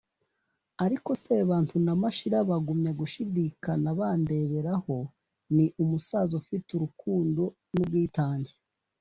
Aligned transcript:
ariko 0.85 1.09
sebantu 1.21 1.75
na 1.85 1.93
mashira 2.01 2.37
bagumya 2.49 2.91
gushidikan 2.99 3.81
bandebereho 3.99 4.95
ni 5.55 5.65
umusaza 5.81 6.31
ufite 6.41 6.69
urukundo 6.73 7.43
n’ubwitange. 7.73 8.53